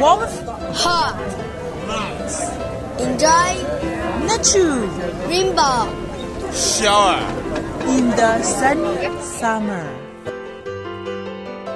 [0.00, 0.44] warmth,
[0.74, 1.14] Hot.
[2.98, 3.54] Enjoy
[4.26, 4.88] nature
[5.28, 5.88] rainbow.
[6.52, 7.18] shower.
[7.88, 9.84] in the sunny summer.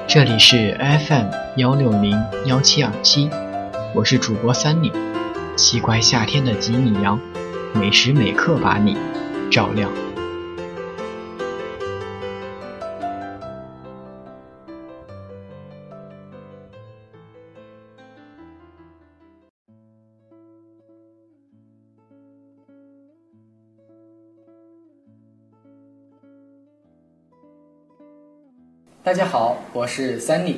[0.07, 3.31] 这里是 FM 幺六零幺七二七，
[3.95, 4.93] 我是主播三里，
[5.57, 7.19] 奇怪夏天的吉米羊，
[7.73, 8.97] 每时每刻把你
[9.51, 9.91] 照亮。
[29.05, 30.57] 大家好，我是 Sunny。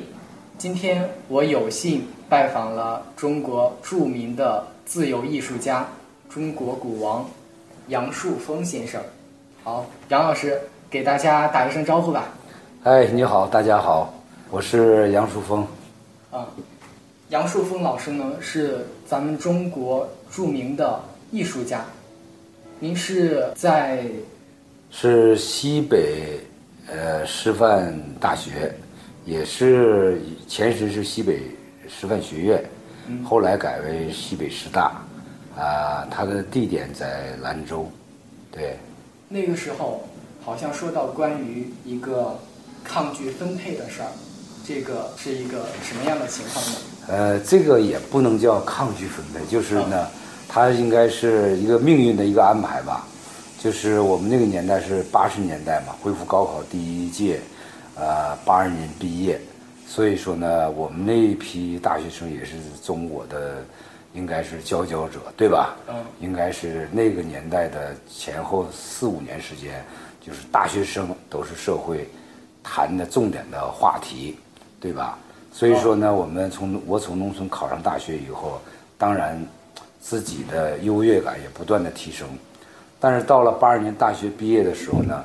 [0.57, 5.85] 今天我有幸拜访了中国著名的自由艺术家、
[6.29, 7.29] 中国鼓王
[7.89, 9.01] 杨树峰先生。
[9.65, 12.29] 好，杨老师给大家打一声招呼吧。
[12.83, 14.13] 哎，你好，大家好，
[14.49, 15.67] 我是杨树峰。
[16.31, 16.47] 啊，
[17.27, 20.97] 杨树峰老师呢是咱们中国著名的
[21.31, 21.83] 艺术家。
[22.79, 24.05] 您是在
[24.89, 26.39] 是西北
[26.89, 28.73] 呃师范大学，
[29.25, 31.41] 也是前身是西北
[31.87, 32.63] 师范学院，
[33.23, 35.01] 后来改为西北师大，
[35.57, 37.89] 啊、它的地点在兰州，
[38.51, 38.77] 对，
[39.27, 40.07] 那个时候
[40.43, 42.39] 好像说到关于一个
[42.83, 44.09] 抗拒分配的事儿，
[44.65, 46.71] 这个是一个什么样的情况呢？
[47.09, 50.07] 呃，这个也不能叫抗拒分配，就是呢，
[50.47, 53.05] 它应该是一个命运的一个安排吧。
[53.59, 57.39] 就是我们那个年代是八十年代嘛，恢复高考第一届，
[57.95, 59.39] 呃，八二年毕业，
[59.87, 63.63] 所以说呢，我们那一批大学生也是中国的，
[64.13, 65.75] 应该是佼佼者，对吧？
[65.89, 69.83] 嗯应该是那个年代的前后四五年时间，
[70.21, 72.07] 就是大学生都是社会
[72.63, 74.37] 谈的重点的话题，
[74.79, 75.17] 对吧？
[75.51, 78.61] 所以说呢，我们从我从农村考上大学以后，
[78.99, 79.43] 当然
[79.99, 82.27] 自己的优越感也不断的提升，
[82.99, 85.23] 但是到了八二年大学毕业的时候呢，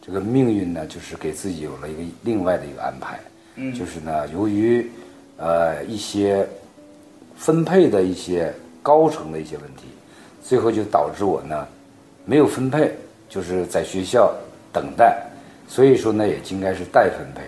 [0.00, 3.18] 这个命运呢，就是给自己有了一个另外的一个安排，
[3.56, 3.72] 嗯。
[3.72, 4.90] 就是呢，由于
[5.36, 6.46] 呃一些
[7.34, 8.52] 分配的一些
[8.82, 9.84] 高层的一些问题，
[10.42, 11.66] 最后就导致我呢
[12.26, 12.92] 没有分配，
[13.28, 14.32] 就是在学校
[14.72, 15.16] 等待，
[15.66, 17.42] 所以说呢也应该是待分配，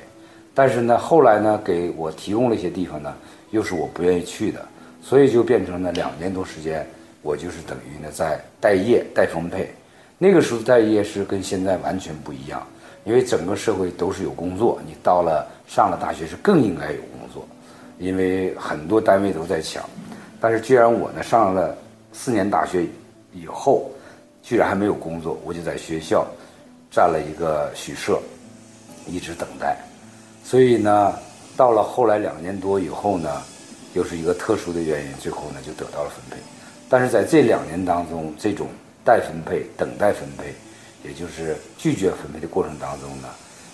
[0.55, 3.15] 但是呢后来呢给我提供了一些地方呢，
[3.51, 4.67] 又是我不愿意去的，
[5.03, 6.87] 所以就变成了两年多时间，
[7.27, 9.69] 我就是等于呢在待业待分配，
[10.17, 12.65] 那个时候待业是跟现在完全不一样，
[13.03, 17.45] 因为整个社会都是有工作，你到了上了大学是更应该有工作，
[17.99, 19.83] 因为很多单位都在抢。
[20.41, 21.77] 但是既然我呢上了
[22.13, 22.87] 四年大学
[23.33, 23.91] 以后，
[24.41, 26.25] 居然还没有工作，我就在学校
[26.93, 28.23] 占了一个宿舍，
[29.09, 29.77] 一直等待。
[30.45, 31.13] 所以呢，
[31.57, 33.43] 到了后来两年多以后呢，
[33.95, 36.37] 又是一个特殊的原因，最后呢就得到了分配。
[36.89, 38.69] 但是在这两年当中，这种
[39.05, 40.55] 待分配、等待分配，
[41.09, 43.29] 也就是拒绝分配的过程当中呢，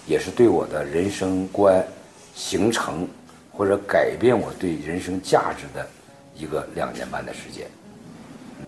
[0.06, 1.84] 也是对我的人生观
[2.34, 3.06] 形成
[3.50, 5.86] 或者改变我对人生价值的
[6.36, 7.66] 一个两年半的时间。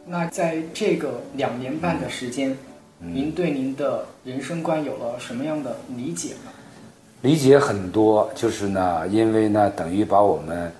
[0.06, 2.54] 那在这个两年半的时间，
[2.98, 6.50] 您对您的人生观有了什么样的理解呢？
[7.22, 10.70] 理解很多，就是呢，因为呢，等于把我们，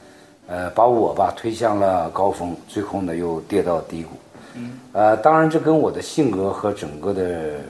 [0.47, 4.11] 呃，把我吧推向了高峰，最后呢又跌到低谷。
[4.55, 7.61] 嗯，呃，当然这跟我的性格和整个的，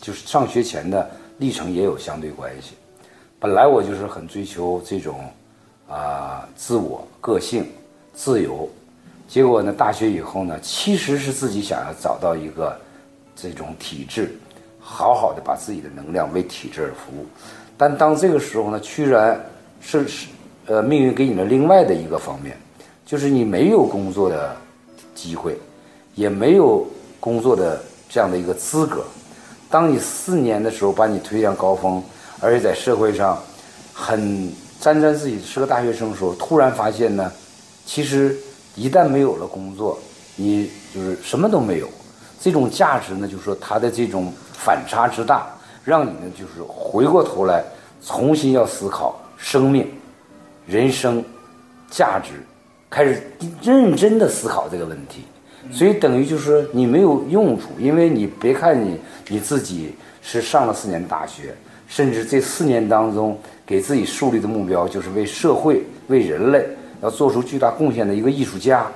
[0.00, 1.08] 就是上学前的
[1.38, 2.74] 历程也有相对关系。
[3.38, 5.20] 本来我就是很追求这种
[5.88, 7.66] 啊、自我、个性、
[8.14, 8.68] 自由，
[9.28, 12.76] 结果呢，大学以后呢，其实是自己想要找到一个
[13.34, 14.36] 这种体制，
[14.80, 17.26] 好好的把自己的能量为体制而服务。
[17.76, 19.38] 但当这个时候呢，居然
[19.80, 20.28] 是是
[20.66, 22.56] 呃命运给你了另外的一个方面，
[23.04, 24.56] 就是你没有工作的
[25.14, 25.58] 机会，
[26.14, 26.86] 也没有
[27.20, 29.04] 工作的这样的一个资格。
[29.68, 32.02] 当你四年的时候把你推向高峰，
[32.40, 33.42] 而且在社会上
[33.92, 37.32] 很沾沾自喜是个大学生的时候，突然发现呢，
[37.84, 38.36] 其实
[38.74, 39.98] 一旦没有了工作，
[40.36, 41.88] 你就是什么都没有。
[42.40, 45.46] 这种价值呢，就是说它的这种反差之大，
[45.82, 47.64] 让你呢就是回过头来
[48.04, 49.90] 重新要思考生命、
[50.66, 51.24] 人生
[51.90, 52.32] 价值，
[52.90, 53.22] 开始
[53.62, 55.22] 认真的思考这个问题。
[55.72, 58.98] 所以等于就是说你没有用处，因为你别看你
[59.28, 61.54] 你自己是上了四年大学，
[61.88, 66.64] 甚至这四年当中给自己树立的目标就是为社会、为人类
[67.02, 68.86] 要做出巨大贡献的一个艺术家，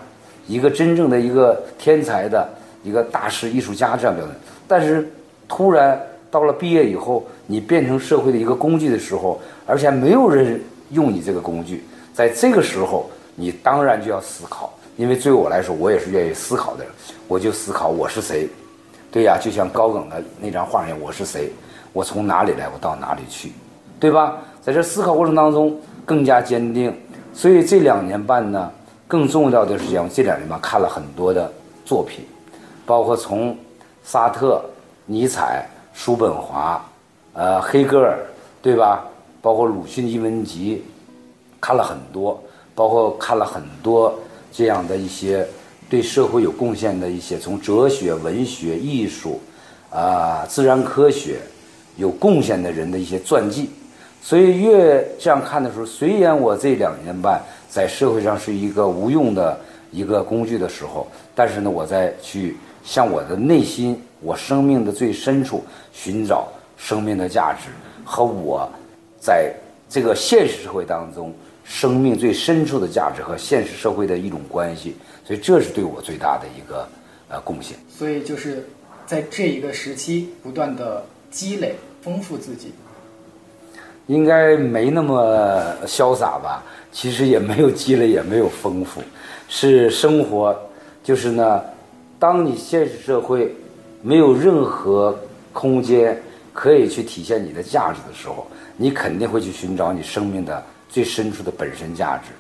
[0.47, 2.49] 一个真正的一个天才的
[2.85, 4.35] 一个大师艺术家这样标准。
[4.69, 5.09] 但是
[5.49, 6.01] 突然
[6.31, 16.93] 到了毕业以后，你变成社会的一个工具的时候，而且没有人用你这个工具，在这个时候，你当然就要思考，因为对我来说，我也是愿意思考的人，
[17.29, 18.49] 我就思考我是谁。
[19.11, 21.51] 对呀，就像高更的那张画一样，我是谁？
[21.93, 22.69] 我从哪里来？
[22.69, 23.53] 我到哪里去？
[23.99, 24.37] 对吧？
[24.63, 26.97] 在这思考过程当中，更加坚定。
[27.33, 28.71] 所以这两年半呢，
[29.09, 31.53] 更重要的是讲这两年半看了很多的
[31.85, 32.25] 作品，
[32.87, 33.57] 包括从
[34.05, 34.63] 沙特、
[35.07, 36.85] 尼采、叔本华、
[37.33, 38.19] 呃黑格尔，
[38.63, 39.05] 对吧？
[39.43, 40.83] 包括鲁迅译文集，
[41.61, 42.43] 看了很多，
[42.75, 44.19] 包括看了很多
[44.53, 45.47] 这样的一些
[45.89, 49.41] 对社会有贡献的一些，从哲学、文学、艺术，
[49.91, 51.41] 啊，自然科学
[51.97, 53.71] 有贡献的人的一些传记。
[54.23, 59.59] 所以越这样看的时候，虽然我这两年半在社会上是一个无用的
[59.91, 66.47] 一个工具的时候，但是呢，我在去向我的内心、我生命的最深处寻找
[66.77, 67.71] 生命的价值
[68.05, 68.71] 和我
[69.21, 69.55] 在
[69.89, 71.33] 这个现实社会当中
[71.63, 74.97] 生命最深处的价值和现实社会的一种关系。
[75.25, 76.89] 所以这是对我最大的一个
[77.29, 77.77] 呃贡献。
[77.89, 78.67] 所以就是
[79.07, 82.73] 在这一个时期不断的积累、丰富自己。
[84.07, 86.65] 应该没那么潇洒吧？
[86.91, 89.01] 其实也没有积累，也没有丰富，
[89.49, 90.59] 是生活，
[91.05, 91.63] 就是呢，
[92.19, 93.55] 当你现实社会
[94.03, 95.17] 没有任何
[95.53, 96.21] 空间
[96.53, 98.45] 可以去体现你的价值的时候，
[98.81, 102.33] 你肯定会去寻找你生命的最深处的本身价值。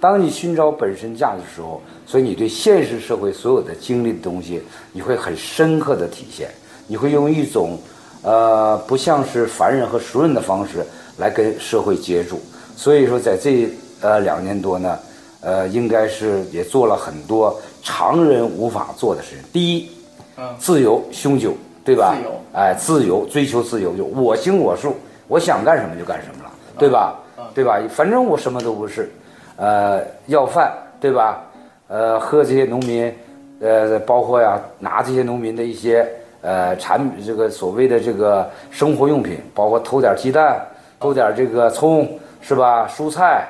[0.00, 4.60] 当你寻找本身价值的时候，所以你对现实社会所有的经历的东西，
[4.92, 6.50] 你会很深刻的体现，
[6.88, 7.78] 你会用一种
[8.22, 10.84] 呃不像是凡人和熟人的方式。
[11.16, 12.40] 来跟社会接触，
[12.76, 13.68] 所以说在这
[14.00, 14.98] 呃两年多呢，
[15.40, 19.38] 呃，应该是也做了很多常人无法做的事情。
[19.52, 19.88] 第一，
[20.36, 21.54] 嗯，自由永久，
[21.84, 22.16] 对吧？
[22.16, 24.96] 自由，哎，自由追求自由，就我行我素，
[25.28, 27.16] 我想干什么就干什么了，对吧？
[27.54, 27.80] 对吧？
[27.90, 29.10] 反正我什么都不是，
[29.56, 31.42] 呃，要饭，对吧？
[31.88, 33.14] 呃，喝这些农民，
[33.60, 36.06] 呃，包括呀，拿这些农民的一些
[36.40, 40.60] 呃产这个所谓的这个生活用品，包括偷点鸡蛋。
[41.00, 42.88] 偷点这个葱是吧？
[42.88, 43.46] 蔬菜，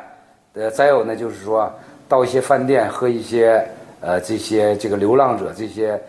[0.55, 1.73] 呃，再有呢，就是说
[2.09, 3.65] 到一些饭店和一些
[4.01, 6.01] 呃这些这个流浪者这些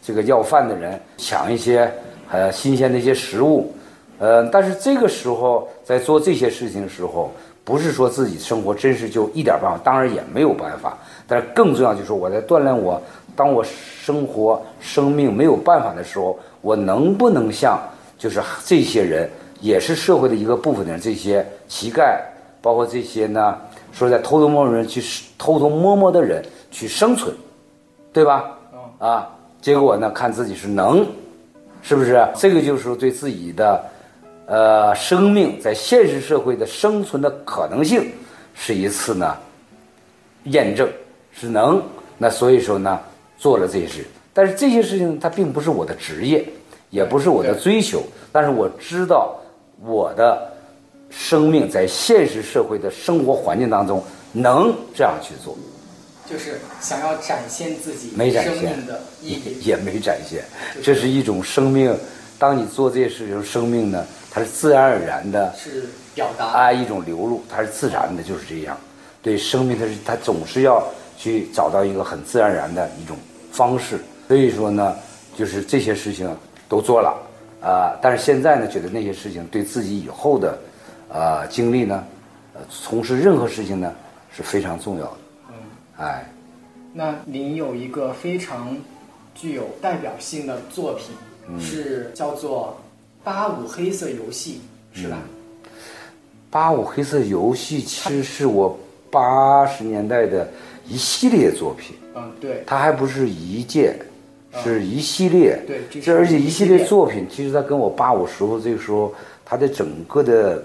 [0.00, 1.90] 这个要饭的人抢一些
[2.30, 3.74] 呃新鲜的一些食物，
[4.22, 7.32] 呃，但是这个时候在做这些事情的时候，
[7.64, 10.96] 不是说自己生活真是就一点办法，当然也没有办法，
[11.26, 13.02] 但是更重要就是我在锻炼我，
[13.34, 17.76] 当我生活生命没有办法的时候，我能不能像
[18.16, 19.28] 就是这些人。
[19.60, 22.18] 也是社会的一个部分的人，这些乞丐，
[22.60, 23.56] 包括这些呢，
[23.92, 25.00] 说在偷偷摸摸人去
[25.38, 27.32] 偷偷摸摸的人去生存，
[28.12, 28.58] 对吧？
[28.98, 29.30] 啊，
[29.60, 31.06] 结果呢，看自己是能，
[31.80, 32.26] 是不是？
[32.34, 33.80] 这个就是对自己的，
[34.46, 38.10] 呃，生命在现实社会的生存的可能性
[38.54, 39.36] 是一次呢
[40.44, 40.88] 验证，
[41.32, 41.82] 是能。
[42.18, 43.00] 那所以说呢，
[43.38, 46.44] 做了这些事，但是这些事情它并不是我的职业，
[46.90, 49.38] 也不是我的追求，但是我知道。
[49.84, 50.52] 我的
[51.10, 54.00] 生命在现实社会的生活环境当中
[54.30, 55.58] 能这样去做，
[56.30, 60.44] 就是想要展现自己没展现的意义，也没展现。
[60.80, 61.92] 这是一种生命。
[62.42, 68.76] 当你做这些事情，生命呢，它是自然而然的，是表达啊一种流露，它是自然的，就是这样。
[69.22, 70.82] 对生命，它是它总是要
[71.16, 73.16] 去找到一个很自然而然的一种
[73.52, 74.00] 方式。
[74.26, 74.96] 所以说呢，
[75.38, 76.36] 就是这些事情
[76.68, 77.16] 都做了。
[77.62, 80.58] 啊，但是现在呢，觉得那些事情对自己以后的，
[81.10, 82.04] 呃，经历呢，
[82.54, 83.94] 呃，从事任何事情呢
[84.36, 85.16] 是非常重要的。
[85.50, 85.54] 嗯，
[85.96, 86.28] 哎，
[86.92, 88.76] 那您有一个非常
[89.32, 91.14] 具有代表性的作品，
[91.60, 92.76] 是叫做
[93.24, 94.60] 《八五黑色游戏》，
[95.00, 95.18] 是吧？
[96.50, 98.78] 八五黑色游戏其实是我
[99.10, 100.48] 八十年代的
[100.88, 101.96] 一系列作品。
[102.14, 102.62] 嗯，对。
[102.66, 103.96] 它还不是一件。
[104.62, 109.10] 是一系列，对，这而且一系列作品，其实它跟我八五时候这个时候，
[109.46, 110.62] 它的整个的，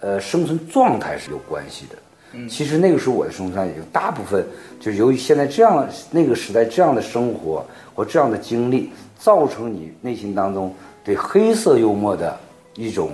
[0.00, 1.96] 呃，生存状态是有关系的。
[2.32, 4.44] 嗯，其实那个时候我的生存也有大部分，
[4.78, 8.90] 就是由于现在这样那个时代这样的生活和这样的经历，
[9.24, 10.70] 造成你内心当中
[11.02, 12.38] 对黑色幽默的
[12.74, 13.12] 一种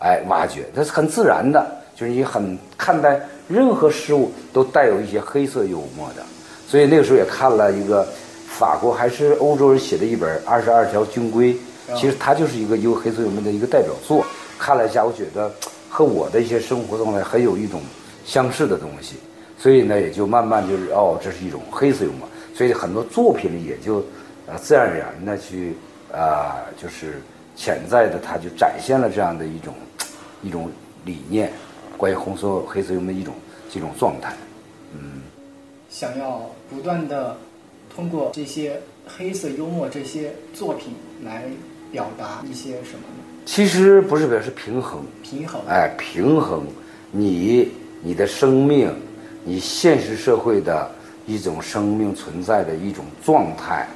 [0.00, 1.64] 哎挖掘，它是很自然的，
[1.94, 6.22] 就是你很看待任何事物都带有一些黑色幽默的，
[6.66, 8.04] 所以那个时候也看了一个。
[8.52, 11.54] 法国还是欧洲人写的一本《二十二条军规》，
[11.96, 14.24] 其实它就是一个有黑色幽默的一个代表作。
[14.58, 15.50] 看了一下，我觉得
[15.88, 17.80] 和我的一些生活状态很有一种
[18.26, 19.16] 相似的东西，
[19.58, 22.28] 所以呢，也就慢慢就是哦，这是一种黑色幽默。
[22.54, 24.04] 所以很多作品里也就
[24.46, 25.74] 呃自然而然的去
[26.12, 27.20] 啊，就是
[27.56, 29.74] 潜在的，它就展现了这样的一种
[30.42, 30.70] 一种
[31.04, 31.52] 理念
[31.96, 33.34] 关于红色黑色幽默的一种
[33.70, 34.34] 这种状态。
[34.94, 35.22] 嗯
[35.88, 37.36] 想要不断的
[37.94, 41.44] 通过这些黑色幽默这些作品来
[41.90, 43.24] 表达一些什么呢？
[43.44, 45.60] 其实不是表示平衡，平衡。
[45.68, 46.64] 哎，平衡
[47.10, 47.70] 你
[48.02, 48.90] 你的生命，
[49.44, 50.90] 你现实社会的
[51.26, 53.86] 一种生命存在的一种状态，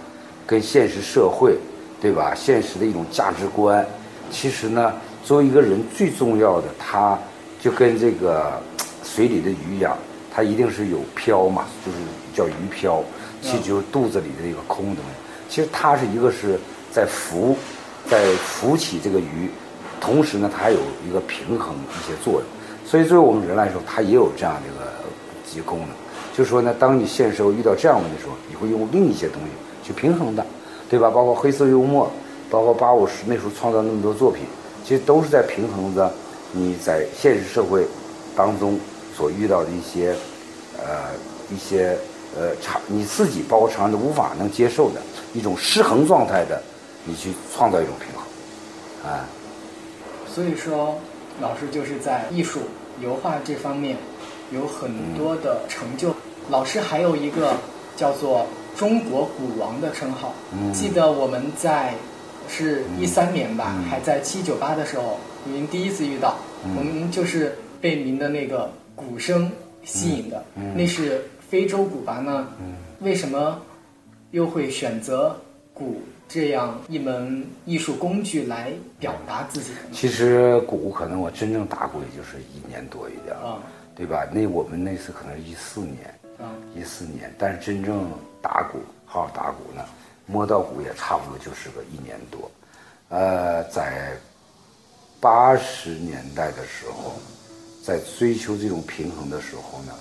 [0.47, 1.57] 跟现实社会，
[2.01, 2.33] 对吧？
[2.35, 3.85] 现实的一种价值观，
[4.31, 4.93] 其实呢，
[5.25, 7.19] 作为一个人最重要的，他
[7.61, 8.63] 就跟这个
[9.03, 9.99] 水里的鱼一样，
[10.33, 11.99] 它一定是有漂嘛，就是
[12.33, 13.03] 叫鱼漂，
[13.43, 15.11] 其实就是肚子里的一个空东西。
[15.49, 16.59] 其实它是一个是
[16.93, 17.57] 在浮，
[18.09, 19.51] 在浮起这个鱼，
[20.01, 22.43] 同时呢，它还有一个平衡一些作用。
[22.85, 24.93] 所以，作为我们人来说，它也有这样的一个
[25.45, 25.89] 一些功能。
[26.37, 29.49] 就是说呢，当你现实中遇到这样问题的时候，你会用另一些东西
[29.87, 30.45] 去平衡的，
[30.91, 31.09] 对吧？
[31.11, 32.11] 包括黑色幽默，
[32.51, 34.45] 包括八五十那时候创造那么多作品，
[34.85, 36.13] 其实都是在平衡着
[36.53, 37.87] 你在现实社会
[38.35, 38.79] 当中
[39.17, 40.15] 所遇到的一些
[40.79, 41.11] 呃
[41.55, 41.97] 一些
[42.37, 45.01] 呃常你自己包括常人都无法能接受的
[45.35, 46.61] 一种失衡状态的，
[47.05, 49.25] 你去创造一种平衡，啊。
[50.29, 50.99] 所以说，
[51.41, 52.61] 老师就是在艺术
[53.01, 53.97] 油画这方面
[54.51, 56.15] 有很多的成就。
[56.51, 57.55] 老师还有一个
[57.97, 60.35] 叫做“中国古王”的称号。
[60.73, 61.95] 记得我们在
[62.49, 66.37] 是一三年吧，还在七九八的时候，您第一次遇到，
[66.77, 69.51] 我们就是被您的那个鼓声
[69.83, 70.45] 吸引的。
[70.75, 72.47] 那是非洲鼓吧呢？
[73.01, 73.61] 为什么
[74.31, 75.37] 又会选择
[75.75, 79.71] 鼓这样一门艺术工具来表达自己？
[79.93, 83.59] 其实鼓可能我真正打鼓也就是一年多一点儿，啊
[83.95, 84.27] 对吧？
[84.33, 88.11] 那我们那次可能是一四年，啊一四年，但是真正
[88.47, 89.85] 打鼓，好好打鼓呢，
[90.25, 92.49] 摸到鼓也差不多就是个一年多。
[93.09, 94.17] 呃，在
[95.21, 97.15] 八十年代的时候，
[97.85, 99.93] 在追求这种平衡的时候呢，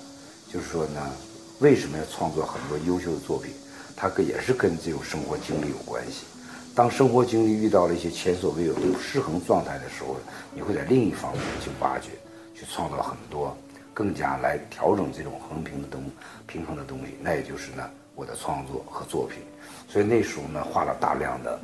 [0.53, 1.11] 就是说呢，
[1.59, 3.51] 为什么要创作很多优秀的作品？
[3.95, 6.27] 它跟也是跟这种生活经历有关系。
[6.75, 10.17] 当生活经历遇到了一些前所未有的失衡状态的时候，
[10.53, 12.11] 你会在另一方面去挖掘，
[12.53, 13.57] 去创造很多
[13.91, 16.03] 更加来调整这种横平的东
[16.45, 17.17] 平衡的东西。
[17.21, 19.39] 那也就是呢，我的创作和作品。
[19.87, 21.59] 所以那时候呢，画了大量的，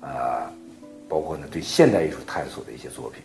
[0.00, 0.48] 呃，
[1.08, 3.22] 包括呢对现代艺术探索的一些作品，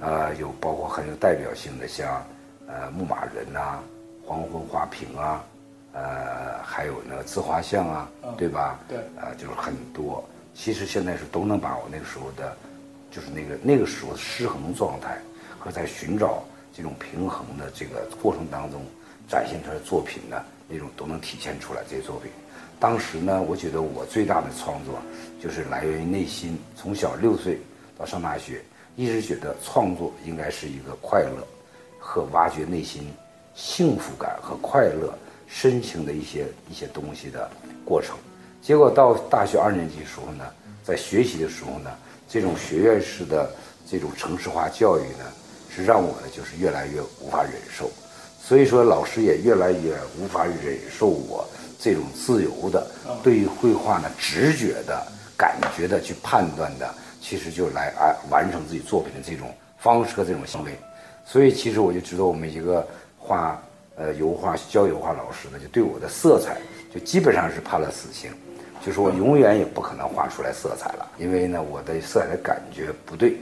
[0.00, 2.22] 呃，有包括很有代表性的像
[2.68, 3.80] 呃牧马人呐、
[4.24, 5.44] 黄昏花瓶啊，
[5.92, 8.78] 呃，还有那个自画像啊，对吧？
[8.88, 10.22] 对呃，就是很多。
[10.54, 12.56] 其实现在是都能把我那个时候的，
[13.10, 15.18] 就是那个那个时候的失衡状态
[15.58, 18.82] 和在寻找这种平衡的这个过程当中
[19.28, 20.36] 展现出来的作品呢，
[20.70, 22.30] 那种都能体现出来这些作品。
[22.78, 24.94] 当时呢，我觉得我最大的创作
[25.42, 27.58] 就是来源于内心，从小六岁
[27.98, 28.62] 到上大学，
[28.96, 31.46] 一直觉得创作应该是一个快乐
[31.98, 33.12] 和挖掘内心
[33.54, 35.12] 幸福感和快乐
[35.46, 37.50] 深情的一些一些东西的
[37.84, 38.16] 过程。
[38.62, 40.44] 结果到大学二年级时候呢，
[40.82, 41.90] 在学习的时候呢，
[42.28, 43.50] 这种学院式的
[43.86, 45.24] 这种城市化教育呢，
[45.68, 47.90] 是让我呢就是越来越无法忍受。
[48.42, 51.46] 所以说，老师也越来越无法忍受我
[51.78, 52.84] 这种自由的
[53.22, 55.06] 对于绘画呢直觉的
[55.36, 60.72] 感觉的去判断的，其实就来啊完成自己作品的这种方式和这种行为。
[61.24, 62.84] 所以其实我就知道我们一个
[63.16, 63.62] 画
[63.94, 66.56] 呃油画教油画老师呢，就对我的色彩
[66.92, 68.30] 就基本上是判了死刑，
[68.84, 73.36] 就是我永远也不可能画出来色彩了，因为呢我的色彩的感觉不对。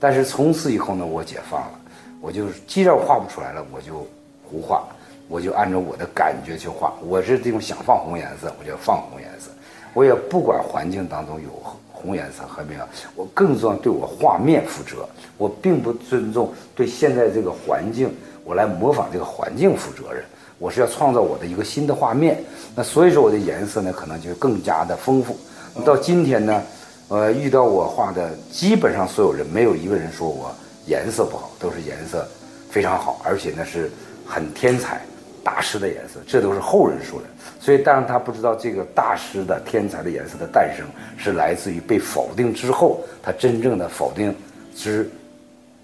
[0.00, 1.80] 但是从此以后呢，我解放了，
[2.20, 4.06] 我就是既然画不出来了，我就
[4.50, 4.84] 胡画，
[5.28, 6.92] 我就按照我的感觉去画。
[7.06, 9.50] 我是这种想放红颜色，我就放红颜色，
[9.94, 11.50] 我也不管环境当中有
[11.92, 12.80] 红颜色和没有，
[13.14, 15.08] 我更重要对我画面负责。
[15.38, 20.24] 我并不尊重对现在这个环境，我来模仿这个环境负责任。
[20.58, 22.42] 我是要创造我的一个新的画面，
[22.74, 25.36] 那所以说我的颜色呢，可能就更加的丰富。
[25.84, 26.62] 到今天呢，
[27.08, 30.50] 呃，遇到我画的基本上所有人，没有一个人说我
[30.86, 32.26] 颜色不好，都是颜色
[32.70, 33.92] 非常好，而且呢是
[34.26, 35.00] 很天才
[35.44, 37.26] 大师的颜色，这都是后人说的。
[37.60, 40.84] 所以，当然他不知道这个大师的天才的颜色的诞生
[41.16, 44.34] 是来自于被否定之后，他真正的否定
[44.74, 45.08] 之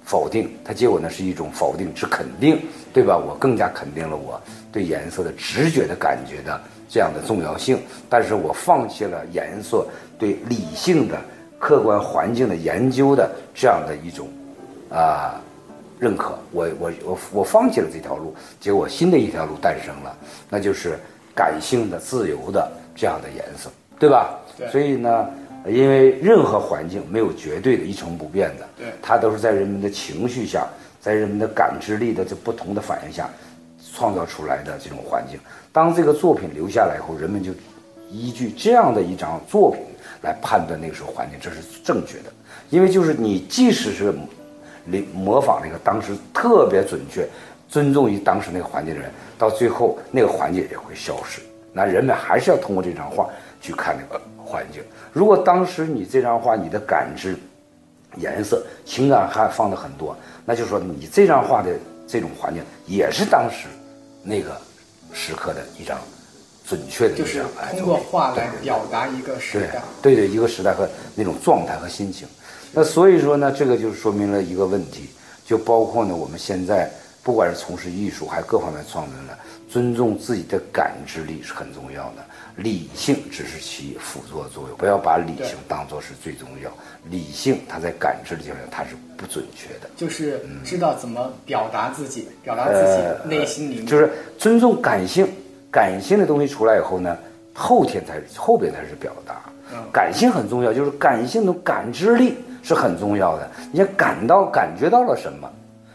[0.04, 2.60] 否定，他结果呢是一种否定之肯定，
[2.92, 3.16] 对吧？
[3.16, 9.86] 我更加肯定了我对颜色的直觉的感觉的这样的重要性，但是我放弃了颜色
[10.18, 11.20] 对理性的
[11.58, 14.28] 客观环境的研究的这样的一种
[14.88, 15.40] 啊、
[16.02, 20.18] 认可，我我我我放弃了这条路，结果新的一条路诞生了，
[20.50, 20.98] 那就是
[21.32, 24.36] 感性的、自由的这样的颜色，对吧？
[24.58, 25.30] 对所以呢，
[25.64, 30.66] 因为任何环境没有绝对的一成不变的，对它都是在人们的情绪下
[31.00, 33.30] 在人们的感知力的这不同的反应下，
[33.94, 35.38] 创造出来的这种环境。
[35.70, 37.52] 当这个作品留下来以后，人们就
[38.10, 39.80] 依据这样的一张作品
[40.20, 42.32] 来判断那个时候环境，这是正确的。
[42.70, 44.12] 因为就是你即使是
[44.84, 47.28] 模模仿那个当时特别准确、
[47.68, 51.40] 尊重于当时那个环境的人，到最后那个环境也会消失。
[51.72, 53.28] 那人们还是要通过这张画
[53.60, 54.82] 去看那个环境。
[55.12, 57.36] 如果当时你这张画你的感知、
[58.16, 61.70] 颜色、情感还放的很多，那就说你这张画的
[62.06, 63.68] 这种环境也是当时
[64.22, 64.54] 那个
[65.14, 65.98] 时刻的一张
[66.66, 69.82] 准确的就是通过画来表达一个时对代。
[70.02, 72.28] 对对，一个时代和那种状态和心情。
[72.72, 75.10] 那所以说呢，这个就说明了一个问题，
[75.44, 76.90] 就包括呢，我们现在
[77.22, 79.34] 不管是从事艺术还是各方面创作呢，
[79.68, 82.24] 尊重自己的感知力是很重要的，
[82.56, 86.70] 理性只是起辅助作用，不要把理性当做是最重要。
[87.10, 89.90] 理性它在感知力上它是不准确的。
[89.96, 93.84] 就是知道怎么表达自己，表达自己内心里面。
[93.84, 95.28] 呃就是尊重感性，
[95.70, 97.18] 感性的东西出来以后呢，
[97.52, 99.42] 后天才后边才是表达。
[99.90, 103.50] 感性很重要，就是感性的感知力是很重要的。
[103.72, 105.50] 你要感到感觉到了什么，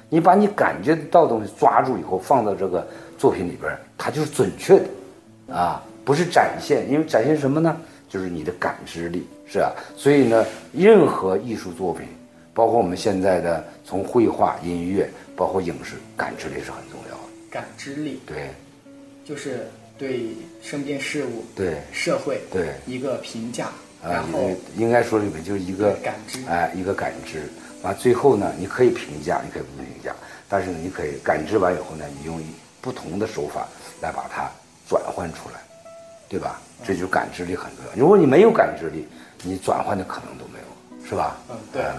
[0.10, 2.86] 你把你感觉到的东西抓住以后，放到这个
[3.18, 7.76] 作品里边，它就是准确的，啊，不是展现，因为展现什么呢？
[8.10, 9.72] 就是你的感知力，是啊？
[9.96, 12.08] 所以呢，任何艺术作品，
[12.54, 17.24] 包括我们现在的从绘画、音乐，包括影视，感知力是很重要的。
[17.52, 18.50] 感知力对
[19.26, 20.28] 就是对
[20.62, 23.70] 身边事物、对社会对一个评价，
[24.12, 27.44] 啊应应该说里面就是一个感知哎，一个感知。
[27.84, 30.14] 完最后呢，你可以评价，你可以不评价，
[30.50, 32.42] 但是呢，你可以感知完以后呢，你用
[32.82, 33.68] 不同的手法
[34.02, 34.50] 来把它
[34.90, 35.60] 转换出来，
[36.28, 36.60] 对吧？
[36.84, 37.92] 这就是感知力很重要。
[37.96, 39.08] 如果你没有感知力，
[39.44, 41.38] 你转换的可能都没有，是吧？
[41.50, 41.94] 嗯对哎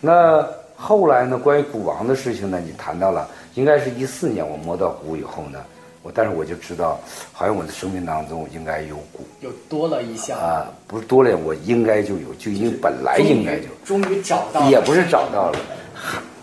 [0.00, 0.46] 那
[0.76, 5.58] 后来呢，关于古王的事情呢，你谈到了，应该是一四年我摸到鼓以后呢，
[6.06, 7.00] 我但是我就知道，
[7.32, 15.58] 好像我的生命当中应该有鼓又多了一项，啊，不是多了，我应该就有，就应本来应该就，终于找到了，也不是找到了，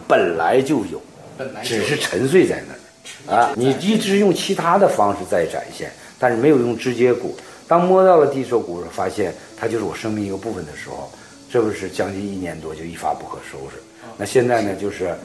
[0.05, 1.01] 本来就有，
[1.37, 3.53] 本来就只是沉睡在那儿啊。
[3.55, 7.33] 你一直用其他的方式在展现，但是没有用直接鼓。
[7.65, 11.09] 当摸到了第一首鼓，发现它就是我生命一个部分的时候，
[11.49, 13.77] 这不是将近一年多就一发不可收拾。
[14.17, 15.15] 那现在呢，就是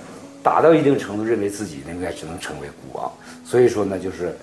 [0.49, 3.13] 达到一定程度，认为自己应该只能成为鼓王。
[3.45, 4.35] 所以说呢，就是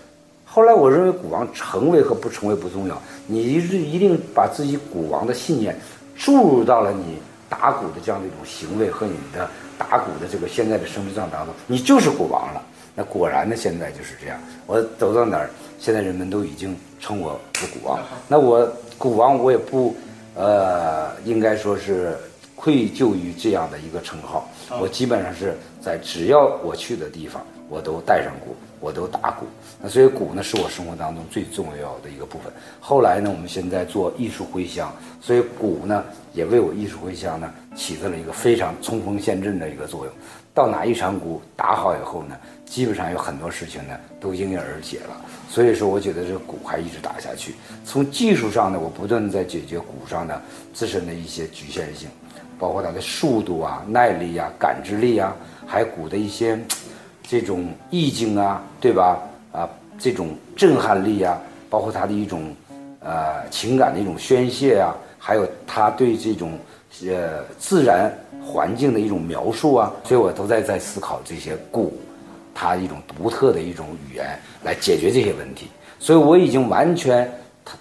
[0.46, 5.76] 后来我认为鼓王成为和不成为不重要，你一一定把自己鼓王的信念
[6.16, 7.18] 注入到了你
[7.50, 12.62] 打鼓的这样的一种行为和你的打鼓的这个现在的生命状态当中，你就是鼓王了。
[12.94, 14.38] 那果然呢，现在就是这样。
[14.68, 18.00] 我走到哪儿，现在人们都已经称我是鼓王。
[18.28, 19.96] 那我鼓王，我也不，
[20.36, 22.16] 呃，应该说是
[22.66, 24.50] 愧疚于这样的一个称号。
[24.82, 29.46] 我基本上是在只要我去的地方，我都带上鼓，我都打鼓。
[29.80, 32.52] 那所以鼓呢，是我生活当中最重要的一个部分。
[32.80, 40.14] 后来呢，我们现在做艺术回乡，所以鼓呢也为我艺术回乡呢起到了一个非常冲锋陷阵的一个作用。
[40.52, 45.16] 到哪一场鼓打好以后呢，基本上有很多事情呢都迎刃而解了。
[45.52, 47.54] 所以说，我觉得这个鼓还一直打下去。
[47.86, 50.42] 从技术上呢，我不断的在解决鼓上的
[50.74, 52.10] 自身的一些局限性，
[52.58, 56.60] 包括它的速度啊、耐力啊、感知力啊，还有鼓的一些
[57.24, 59.20] 这种意境啊，对吧？
[59.52, 61.40] 啊，这种震撼力啊，
[61.70, 62.54] 包括它的一种
[63.00, 66.58] 呃情感的一种宣泄啊，还有它对这种
[67.06, 68.14] 呃自然
[68.46, 71.98] 环境的一种描述啊，所以我都在在思考这些鼓，
[72.54, 75.68] 它一种独特的一种语言来解决这些问题。
[76.00, 77.30] 所以我已经完全，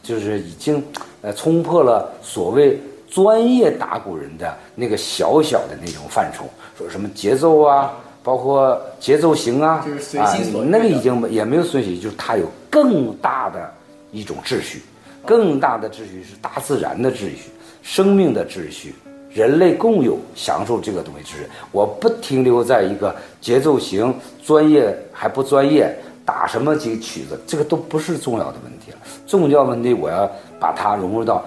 [0.02, 0.82] 就是已经
[1.20, 2.80] 呃冲破了所谓
[3.14, 6.46] 专业打鼓人的那个小小的那种范畴，
[6.76, 7.92] 说什么节奏啊，
[8.24, 13.72] 包括节奏型啊，就是随啊那个已经也没有随心，就是它有更大的
[14.10, 14.82] 一种秩序，
[15.24, 17.50] 更大的秩序是大自然的秩序，
[17.84, 18.92] 生命的秩序。
[19.30, 24.12] 人类共有享受这个东西秩序，我不停留在一个节奏型、
[24.44, 28.98] 专业还不专业，打什么几个曲子，这个都不是重要的问题了。
[29.24, 31.44] 重要问题，我要把它融入到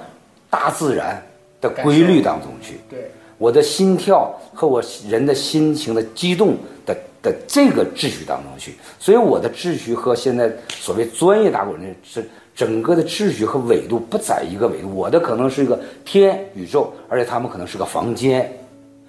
[0.50, 1.22] 大自然
[1.62, 2.80] 的规律当中去。
[2.90, 18.52] 对，我的心跳和我人的心情的激动的的这个秩序当中去，所以我的秩序和现在所谓专业打鼓人是整个的秩序和纬度不在一个纬度，我的可能是一个天宇宙，而且他们可能是个房间，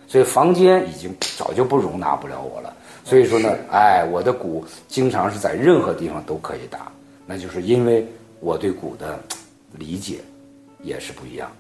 [0.06, 2.74] 所以房间已经早就不容纳不了我了。
[3.04, 6.92] 所以说呢，哎，我的鼓经常是在任何地方都可以打，
[7.24, 8.06] 那就是因为
[8.40, 9.18] 我对鼓的
[9.72, 10.16] 理解
[10.82, 11.50] 也是不一样。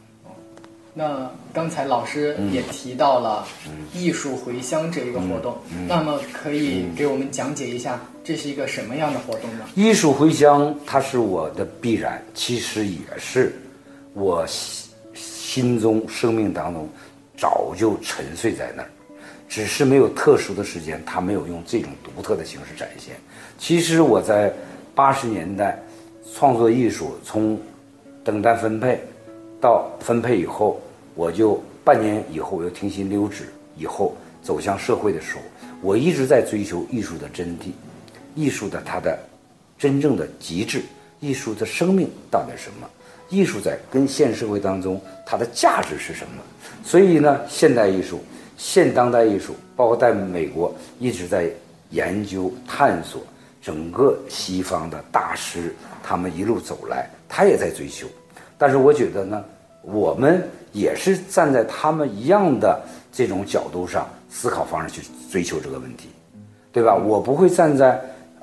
[0.94, 3.46] 那刚才老师也提到了
[3.94, 9.64] 艺术回乡这一个活动，那么可以给我们讲解一下这是一个什么样的活动呢？
[9.74, 13.54] 艺术回乡，它是我的必然，其实也是
[14.12, 16.88] 我心心中、生命当中
[17.36, 18.90] 早就沉睡在那儿，
[19.48, 23.14] 只是没有特殊的时间，它没有用这种独特的形式展现。
[23.58, 24.52] 其实我在
[24.94, 25.80] 八十年代
[26.34, 27.58] 创作艺术，从
[28.22, 29.00] 等待分配
[29.60, 30.80] 到分配以后，
[31.14, 35.40] 我就半年以后我又停薪留职，以后走向社会的时候，
[35.82, 37.72] 我一直在追求艺术的真谛，
[38.34, 39.18] 艺术的它的
[39.76, 40.82] 真正的极致，
[41.20, 42.88] 艺术的生命到底什么？
[43.30, 46.42] 艺术在跟现社会当中它的价值是什么？
[46.84, 48.20] 所以呢，现代艺术、
[48.56, 51.50] 现当代艺术，包括在美国一直在
[51.90, 53.22] 研究探索
[53.60, 58.06] 整个西方的大师，他们一路走来，他也在追求。
[58.58, 59.42] 但是我觉得呢，
[59.82, 60.42] 我们
[60.72, 66.08] 也是站在他们一样的这种角度上思考方式去追求这个问题，
[66.72, 66.94] 对吧？
[66.94, 67.98] 我不会站在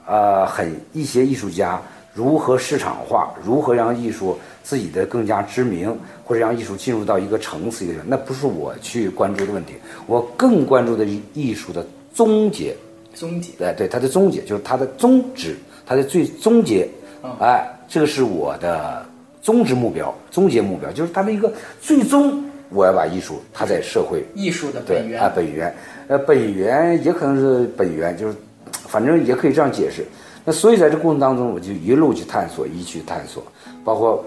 [0.08, 1.82] 呃很一些艺术家
[2.13, 9.73] 如何市场化，如何让艺术自己的更加知名，或者让艺术进入到一个层次一个，那不是我去关注的问题。
[10.08, 12.75] 我更关注的是艺术的终结，
[13.13, 16.89] 终结对，对它的终结就是它的宗旨，它的最终结，
[17.39, 19.06] 哎，这个是我的
[19.45, 25.21] 终止目标，终结目标就是他的一个最终，我要把艺术它在社会艺术的本源。
[25.21, 25.75] 啊，本源，
[26.08, 28.36] 呃，本源也可能是本源，就是
[28.88, 30.03] 反正也可以这样解释。
[30.43, 33.43] 那所以在这过程当中，我就一路去探索，一去探索，
[33.84, 34.25] 包括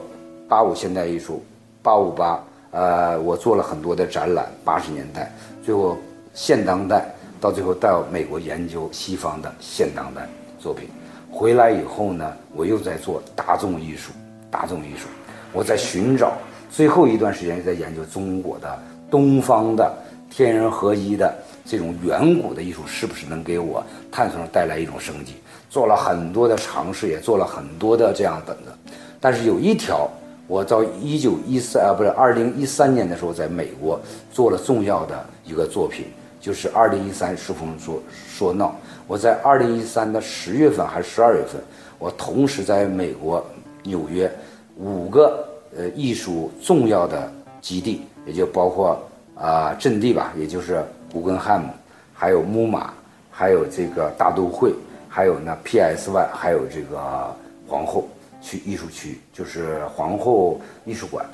[0.49, 1.43] 八五现代艺术、
[1.83, 5.33] 八五八，呃，我做了很多的展览，八十年代，
[5.65, 5.99] 最后
[6.33, 7.05] 现当代，
[7.41, 10.29] 到最后到美国研究西方的现当代
[10.61, 10.89] 作品，
[11.29, 14.13] 回来以后呢，我又在做大众艺术，
[14.51, 15.09] 大众艺术，
[15.53, 16.33] 我在寻找，
[16.71, 18.79] 最后一段时间在研究中国的
[19.11, 19.93] 东方的
[20.31, 21.35] 天人合一的
[21.65, 25.35] 这种远古的艺术，是不是能给我探索上带来一种生机？
[25.71, 28.77] 做了很多的尝试，也做了很多的这样等的，
[29.21, 30.09] 但是有一条，
[30.47, 34.01] 我到一九一三啊，不是二零一三年的时候，在美国
[34.33, 36.07] 做了重要的一个作品，
[36.41, 38.75] 就是二零一三书风说说闹。
[39.07, 41.61] 我在二零一三的十月份还是十二月份，
[41.99, 43.45] 我同时在美国
[43.89, 44.31] 纽约
[44.77, 49.03] 五个呃艺术重要的基地，也就包括
[49.35, 51.69] 啊、阵地吧，也就是古根汉姆，
[52.13, 52.93] 还有木马，
[53.31, 54.73] 还有这个大都会，
[55.09, 57.35] 还有呢 PS One，还有这个
[57.67, 58.07] 皇后
[58.41, 61.25] 区艺术区，就是皇后艺术馆。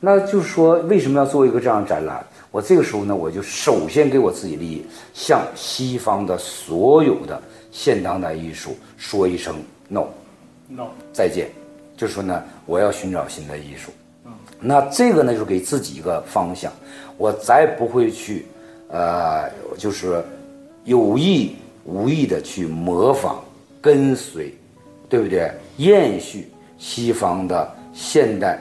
[0.00, 2.24] 那就是说，为什么要做一个这样的展览？
[2.50, 7.40] 我这个时候呢，我就首先给我自己利益，向西方的所有的
[7.72, 9.56] 现当代艺术说一声
[9.88, 10.04] no。
[10.68, 11.48] no 再见，
[11.96, 13.90] 就说呢，我要寻找新的艺术。
[14.60, 16.72] 那这个呢，就是给自己一个方向，
[17.18, 18.46] 我再不会去，
[18.88, 20.24] 呃，就是
[20.84, 21.54] 有意
[21.84, 23.44] 无意的去模仿、
[23.82, 24.54] 跟随，
[25.08, 25.50] 对不对？
[25.76, 28.58] 延续西方的现代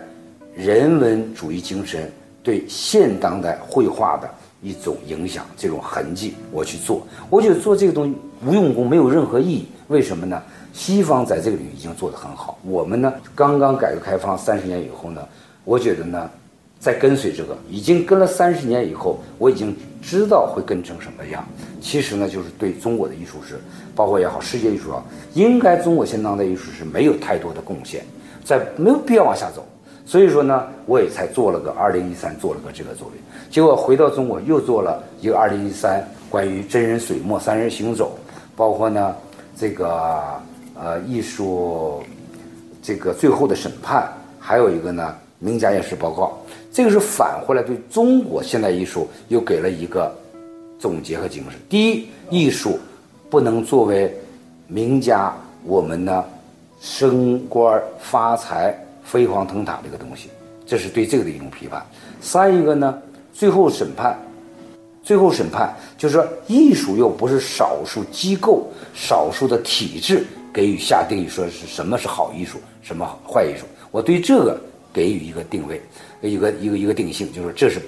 [0.56, 4.30] 人文主义精神对现当代绘画的
[4.62, 7.08] 一种影响，这种痕迹，我去做。
[7.30, 8.16] 我觉得做这个东西
[8.46, 9.68] 无用功，没有任何意义。
[9.88, 10.44] 为什么呢？
[10.74, 15.22] 西方在这个领域已经做得很好，我们呢，刚刚改革开放三十年以后呢，
[15.64, 16.30] 我觉得呢，
[16.80, 21.46] 在跟随这个，已经跟了三十年以后，我已经知道会跟成什么样。
[21.80, 23.60] 其实呢，就是对中国的艺术史，
[23.96, 25.04] 包括也好，世界艺术啊，
[25.36, 28.04] 应该中国现当代艺术是没有太多的贡献，
[28.44, 29.64] 在没有必要往下走。
[30.06, 33.22] 所以说呢，我也才做了个二零一三，做了个这个作品。
[33.50, 38.18] 结果回到中国又做了一个二零一三关于真人水墨、三人行走，
[38.56, 39.16] 包括呢
[39.56, 40.42] 这个
[40.76, 42.04] 呃艺术
[42.82, 46.38] 这个最后的审判，还有一个呢名家验尸报告。
[46.72, 50.12] 这个是返回来对中国现代艺术又给了一个
[50.80, 51.60] 总结和精神。
[51.70, 52.80] 第一，艺术
[53.30, 54.12] 不能作为
[54.68, 55.32] 名家
[55.64, 56.26] 我们呢
[56.82, 60.30] 升官发财、飞黄腾达这个东西，
[60.66, 61.86] 这是对这个的一种批判。
[62.20, 62.98] 三一个呢，
[63.32, 64.18] 最后审判，
[65.04, 73.66] 最后审判就是说，艺术又不是少数机构、少数的体制给予下定义，说是什么是好艺术，什么坏艺术。
[73.92, 74.60] 我对这个
[74.94, 75.82] 给予一个定位，
[76.22, 77.82] 一个一个一个定性，就是这是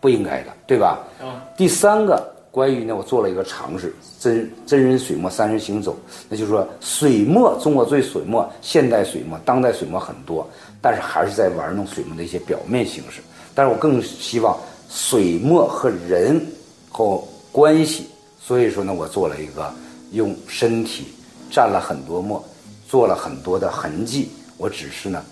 [0.00, 0.98] 不应该的，对吧？
[1.20, 5.96] 啊第三个，关于呢，我做了一个尝试，真真人水墨三人行走，
[6.28, 10.48] 那就是说水墨，中国最水墨，现代水墨、当代水墨很多，
[10.82, 13.20] 但是还是在玩弄水墨的一些表面形式。
[13.54, 16.44] 但是我更希望水墨和人
[16.88, 18.06] 和关系，
[18.40, 19.72] 所以说呢，我做了一个
[20.12, 21.04] 用身体
[21.50, 22.42] 蘸了很多墨，
[22.88, 25.24] 做了很多的痕迹，我只是呢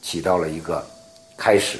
[0.00, 0.84] 起到了一个
[1.36, 1.78] 开始，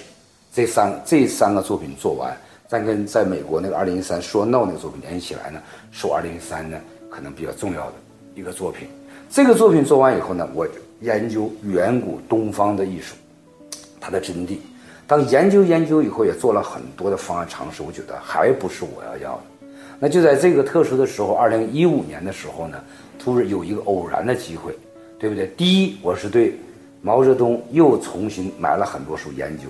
[0.52, 5.60] 这三这三个作品做完，再跟在美国那个二零一三说 no 那个作品联系起来呢，
[5.92, 6.78] 是我二零一三呢
[7.10, 7.94] 可能比较重要的
[8.34, 8.88] 一个作品。
[9.30, 10.66] 这个作品做完以后呢，我
[11.00, 13.14] 研究远古东方的艺术，
[14.00, 14.58] 它的真谛。
[15.06, 19.42] 当研究研究以后，也做了很多的方案尝试，我觉得还不是我要要的。
[19.98, 22.82] 那就在这个特殊的时候，二零一五年的时候呢，
[23.18, 24.76] 突然有一个偶然的机会，
[25.18, 25.46] 对不对？
[25.56, 26.58] 第一，我是对
[27.00, 29.64] 毛泽东又重新买了很多书研究，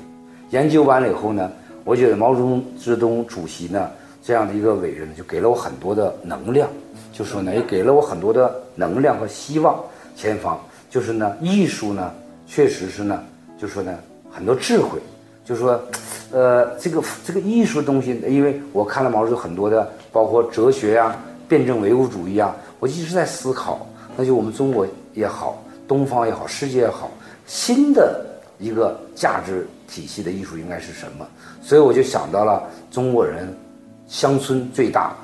[0.50, 1.50] 研究完了以后呢，
[1.84, 3.90] 我觉得毛泽东泽东主席呢
[4.22, 6.68] 这样的一个伟人，就给了我很多的能量，
[7.12, 9.78] 就说呢也给了我很多的能量和希望。
[10.16, 12.12] 前方就是呢，艺术呢，
[12.46, 13.22] 确实是呢，
[13.58, 13.98] 就说呢
[14.30, 14.98] 很多智慧。
[15.46, 15.78] 就说，
[16.32, 21.14] 呃，这个这个艺术东西，因为我看了毛泽东很多的，包括哲学呀、
[21.48, 27.10] 辩证唯物主义啊，我一直在思考，那就我们中国也好，东方也好，世界也好，
[27.46, 28.24] 新的
[28.58, 31.26] 一个价值体系的艺术应该是什么？
[31.62, 33.52] 所以我就想到了中国人
[34.06, 35.16] 乡村最大，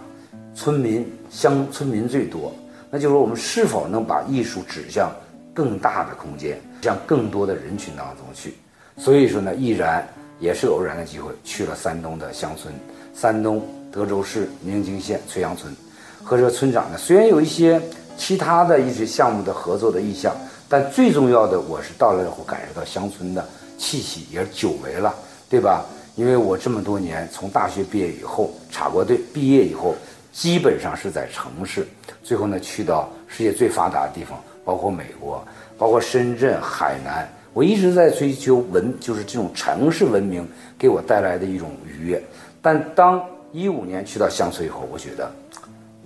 [0.54, 2.52] 村民乡村民最多，
[2.90, 5.10] 那就是我们是否能把艺术指向
[5.54, 8.54] 更大的空间，向更多的人群当中去？
[8.96, 10.06] 所以说呢，毅然
[10.38, 12.74] 也是偶然的机会去了山东的乡村，
[13.14, 15.74] 山东德州市宁津县崔阳村，
[16.22, 17.80] 和这个村长呢，虽然有一些
[18.16, 20.34] 其他的一些项目的合作的意向，
[20.68, 23.44] 但最重要的，我是到了以后感受到乡村的
[23.78, 25.14] 气息，也久违了，
[25.48, 25.84] 对吧？
[26.16, 29.94] 因为我这么多年从大学毕业以后，插过队，毕业以后
[30.32, 31.86] 基本上是在城市，
[32.22, 35.42] 最后呢去到世界最发达的地方，包括美国，
[35.78, 37.26] 包括深圳、海南。
[37.52, 40.46] 我一直在追求文，就是这种城市文明
[40.78, 42.22] 给我带来的一种愉悦。
[42.60, 45.28] 但当一五年去到乡村以后，我觉得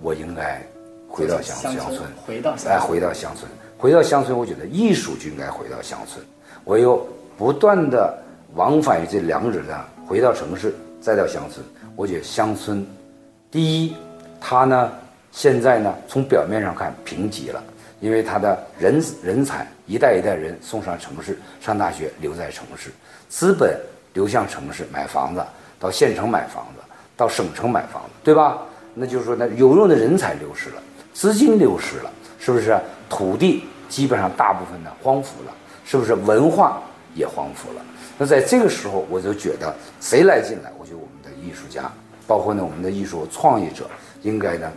[0.01, 0.61] 我应该
[1.07, 6.23] 回到乡乡村，回到哎，回到乡村，回到乡村，我觉得艺术就应该回到乡村。
[6.63, 8.17] 我又不断的
[8.55, 11.65] 往返于这两者上，回到城市，再到乡村。
[11.95, 12.85] 我觉得乡村，
[13.49, 13.95] 第一，
[14.41, 14.91] 它呢
[15.31, 17.63] 现在呢从表面上看贫瘠了。
[18.01, 22.91] 因为它的人人才一代一代人送上城市上大学，留在城市，
[23.29, 23.79] 资本
[24.13, 25.41] 流向城市买房子，
[25.79, 26.81] 到县城买房子，
[27.15, 28.59] 到省城买房子，对吧？
[28.95, 30.81] 那就是说，呢有用的人才流失了，
[31.13, 32.75] 资金流失了，是不是？
[33.09, 35.53] 土地基本上大部分呢荒芜了，
[35.85, 36.15] 是不是？
[36.15, 36.81] 文化
[37.13, 37.81] 也荒芜了。
[38.17, 40.71] 那在这个时候，我就觉得谁来进来？
[40.79, 41.91] 我觉得我们的艺术家，
[42.25, 43.89] 包括呢我们的艺术创业者，
[44.23, 44.71] 应该呢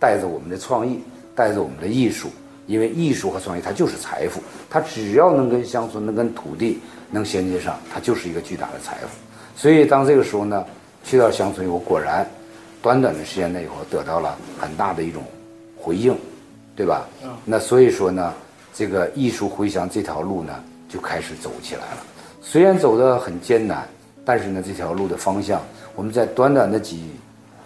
[0.00, 1.00] 带着我们的创意，
[1.34, 2.28] 带着我们的艺术。
[2.66, 6.78] 因为艺术和创意，它就是财富，它只要能跟乡村、能跟土地
[7.10, 9.08] 能衔接上，它就是一个巨大的财富。
[9.56, 10.62] 所以当这个时候呢，
[11.02, 12.28] 去到乡村，我果然
[12.82, 15.22] 短短的时间内以后得到了很大的一种
[15.76, 16.16] 回应，
[16.76, 17.06] 对吧？
[17.44, 18.34] 那所以说呢，
[18.74, 22.02] 这个艺术回乡这条路呢就开始走起来了。
[22.40, 23.86] 虽然走得很艰难，
[24.24, 25.60] 但是呢，这条路的方向，
[25.94, 27.10] 我们在短短的几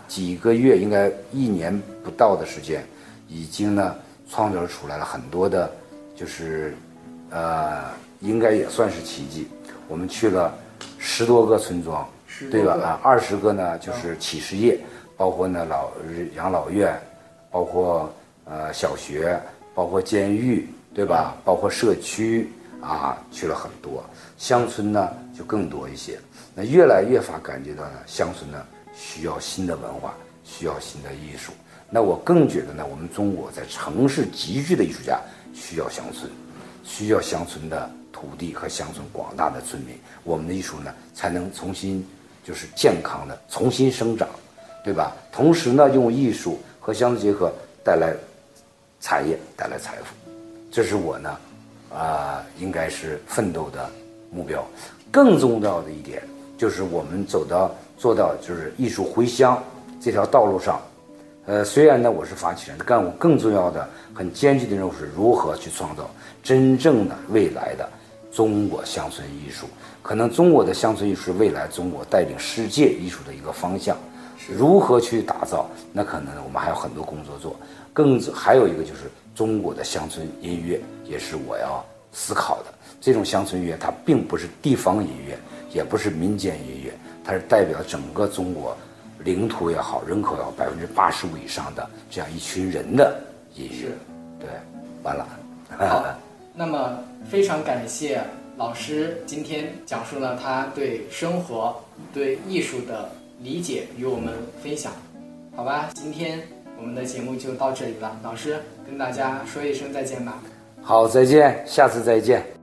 [0.08, 2.84] 几个月，应该一年不到的时间，
[3.28, 3.94] 已经呢。
[4.30, 5.70] 创造出来了很多的，
[6.16, 6.74] 就是，
[7.28, 7.82] 呃，
[8.20, 9.46] 应该也算是奇迹。
[9.88, 10.54] 我们去了
[10.96, 12.08] 十多个村庄，
[12.50, 12.72] 对吧？
[12.82, 14.80] 啊，二十个呢，就是企事业，
[15.22, 15.92] 包括呢老
[16.34, 17.00] 养老院，
[17.48, 18.12] 包括
[18.44, 19.40] 呃小学，
[19.72, 21.36] 包括监狱，对吧？
[21.44, 24.02] 包括社区啊，去了很多。
[24.36, 26.18] 乡村呢就更多一些。
[26.56, 31.52] 那越来越发感觉到呢，乡村呢需要新的文化，需要新的艺术。
[31.88, 35.20] 那我更觉得呢，我们中国在城市集聚的艺术家
[35.54, 36.28] 需要乡村，
[36.82, 42.04] 需要乡村的土地和乡村广大的村民，我们的艺术呢才能重新
[42.42, 44.28] 就是健康的重新生长，
[44.84, 45.16] 对吧？
[45.30, 47.52] 同时呢，用艺术和乡村结合，
[47.84, 48.12] 带来
[49.00, 50.14] 产业，带来财富，
[50.70, 51.36] 这是我呢
[51.92, 53.88] 啊应该是奋斗的
[54.30, 54.64] 目标。
[55.10, 56.22] 更重要的一点
[56.56, 59.62] 就是我们走到做到就是艺术回乡
[60.00, 60.80] 这条道路上。
[61.44, 66.08] 呃，虽然呢我是发起人，但我更重要的、很艰巨的任务是如何去创造
[66.42, 67.88] 真正的未来的
[68.32, 69.66] 中国乡村艺术。
[70.02, 73.96] 可能中国的乡村艺术是未来中国带领世界艺术的一个方向。
[74.48, 75.68] 如何去打造？
[75.92, 77.54] 那可能我们还有很多工作做。
[77.92, 82.72] 更还有一个就是中国的乡村音乐，也是我要思考的。
[83.00, 85.38] 这种乡村音乐它并不是地方音乐，
[85.72, 86.92] 也不是民间音乐，
[87.24, 88.76] 它是代表整个中国。
[89.24, 93.20] 领土也好，人口也好，百分之八十五以上的这样一群人的
[93.54, 93.88] 音乐，
[94.40, 94.48] 对，
[95.04, 95.24] 完了。
[95.78, 96.04] 好，
[96.52, 96.98] 那么
[97.30, 98.20] 非常感谢
[98.56, 101.80] 老师今天讲述了他对生活、
[102.12, 103.08] 对艺术的
[103.42, 104.92] 理解与我们分享，
[105.56, 105.90] 好吧？
[105.94, 106.40] 今天
[106.78, 110.40] 我们的节目就到这里了，老师跟大家说一声再见吧。
[110.80, 112.61] 好，再见，下次再见。